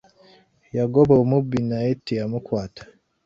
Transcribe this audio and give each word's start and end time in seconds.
Yagoba 0.77 1.13
omubbi 1.23 1.57
naye 1.69 1.91
teyamukwata. 2.05 2.83